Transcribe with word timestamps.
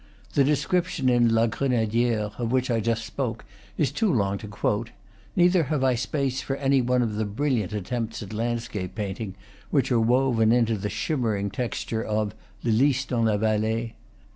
The 0.33 0.43
description 0.43 1.09
in 1.09 1.31
"La 1.31 1.45
Grenadiere," 1.45 2.31
of 2.39 2.51
which 2.51 2.71
I 2.71 2.79
just 2.79 3.05
spoke, 3.05 3.45
is 3.77 3.91
too 3.91 4.11
long 4.11 4.39
to 4.39 4.47
quote; 4.47 4.89
neither 5.35 5.65
have 5.65 5.83
I 5.83 5.93
space 5.93 6.41
for 6.41 6.55
any 6.55 6.81
one 6.81 7.03
of 7.03 7.17
the 7.17 7.25
brilliant 7.25 7.71
attempts 7.71 8.23
at 8.23 8.33
landscape 8.33 8.95
paint 8.95 9.21
ing 9.21 9.35
which 9.69 9.91
are 9.91 9.99
woven 9.99 10.51
into 10.51 10.75
the 10.75 10.89
shimmering 10.89 11.51
texture 11.51 12.01
of 12.03 12.33
"Le 12.63 12.71
Lys 12.71 13.05
dans 13.05 13.27
la 13.27 13.37
Vallee." 13.37 13.93